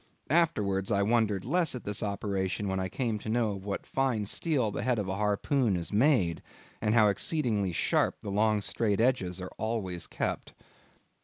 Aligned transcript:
Afterwards 0.31 0.91
I 0.91 1.03
wondered 1.03 1.43
the 1.43 1.49
less 1.49 1.75
at 1.75 1.83
this 1.83 2.01
operation 2.01 2.67
when 2.67 2.79
I 2.79 2.89
came 2.89 3.19
to 3.19 3.29
know 3.29 3.51
of 3.51 3.63
what 3.65 3.85
fine 3.85 4.25
steel 4.25 4.71
the 4.71 4.81
head 4.81 4.97
of 4.97 5.07
a 5.07 5.15
harpoon 5.17 5.75
is 5.75 5.93
made, 5.93 6.41
and 6.81 6.95
how 6.95 7.07
exceedingly 7.09 7.71
sharp 7.71 8.21
the 8.21 8.31
long 8.31 8.61
straight 8.61 8.99
edges 8.99 9.39
are 9.39 9.51
always 9.59 10.07
kept. 10.07 10.55